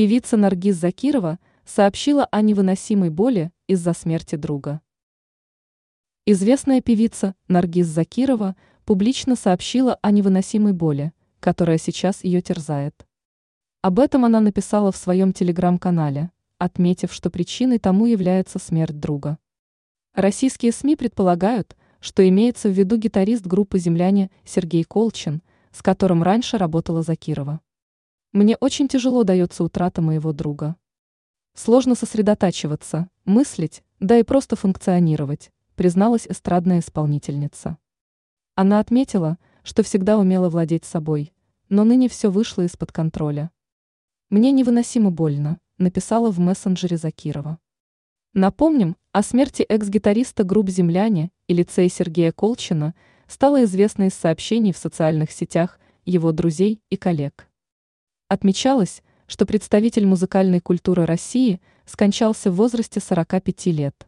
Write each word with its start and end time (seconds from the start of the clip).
Певица 0.00 0.38
Наргиз 0.38 0.76
Закирова 0.76 1.38
сообщила 1.66 2.24
о 2.24 2.40
невыносимой 2.40 3.10
боли 3.10 3.52
из-за 3.66 3.92
смерти 3.92 4.36
друга. 4.36 4.80
Известная 6.24 6.80
певица 6.80 7.34
Наргиз 7.48 7.86
Закирова 7.86 8.56
публично 8.86 9.36
сообщила 9.36 9.98
о 10.00 10.10
невыносимой 10.10 10.72
боли, 10.72 11.12
которая 11.38 11.76
сейчас 11.76 12.24
ее 12.24 12.40
терзает. 12.40 13.06
Об 13.82 14.00
этом 14.00 14.24
она 14.24 14.40
написала 14.40 14.90
в 14.90 14.96
своем 14.96 15.34
телеграм-канале, 15.34 16.30
отметив, 16.56 17.12
что 17.12 17.28
причиной 17.28 17.78
тому 17.78 18.06
является 18.06 18.58
смерть 18.58 18.98
друга. 18.98 19.36
Российские 20.14 20.72
СМИ 20.72 20.96
предполагают, 20.96 21.76
что 22.00 22.26
имеется 22.26 22.70
в 22.70 22.72
виду 22.72 22.96
гитарист 22.96 23.46
группы 23.46 23.78
«Земляне» 23.78 24.30
Сергей 24.46 24.84
Колчин, 24.84 25.42
с 25.72 25.82
которым 25.82 26.22
раньше 26.22 26.56
работала 26.56 27.02
Закирова. 27.02 27.60
Мне 28.32 28.56
очень 28.60 28.86
тяжело 28.86 29.24
дается 29.24 29.64
утрата 29.64 30.00
моего 30.00 30.32
друга. 30.32 30.76
Сложно 31.54 31.96
сосредотачиваться, 31.96 33.08
мыслить, 33.24 33.82
да 33.98 34.18
и 34.18 34.22
просто 34.22 34.54
функционировать, 34.54 35.50
призналась 35.74 36.28
эстрадная 36.28 36.78
исполнительница. 36.78 37.76
Она 38.54 38.78
отметила, 38.78 39.36
что 39.64 39.82
всегда 39.82 40.16
умела 40.16 40.48
владеть 40.48 40.84
собой, 40.84 41.32
но 41.68 41.82
ныне 41.82 42.08
все 42.08 42.30
вышло 42.30 42.62
из-под 42.62 42.92
контроля. 42.92 43.50
Мне 44.28 44.52
невыносимо 44.52 45.10
больно, 45.10 45.58
написала 45.76 46.30
в 46.30 46.38
мессенджере 46.38 46.98
Закирова. 46.98 47.58
Напомним, 48.32 48.96
о 49.10 49.24
смерти 49.24 49.62
экс-гитариста 49.62 50.44
групп 50.44 50.68
«Земляне» 50.68 51.32
и 51.48 51.54
лицея 51.54 51.88
Сергея 51.88 52.30
Колчина 52.30 52.94
стало 53.26 53.64
известно 53.64 54.04
из 54.04 54.14
сообщений 54.14 54.72
в 54.72 54.78
социальных 54.78 55.32
сетях 55.32 55.80
его 56.04 56.30
друзей 56.30 56.80
и 56.90 56.96
коллег. 56.96 57.49
Отмечалось, 58.30 59.02
что 59.26 59.44
представитель 59.44 60.06
музыкальной 60.06 60.60
культуры 60.60 61.04
России 61.04 61.60
скончался 61.84 62.52
в 62.52 62.54
возрасте 62.54 63.00
45 63.00 63.66
лет. 63.66 64.06